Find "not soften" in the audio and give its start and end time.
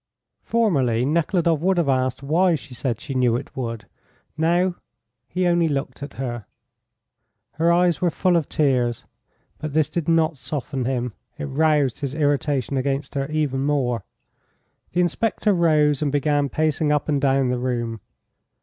10.09-10.85